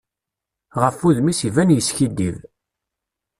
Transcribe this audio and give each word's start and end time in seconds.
Ɣef 0.81 0.97
wudem-is 1.01 1.39
iban 1.47 1.69
yeskiddib. 1.75 2.37